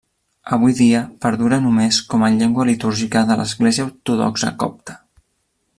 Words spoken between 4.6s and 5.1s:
Copta.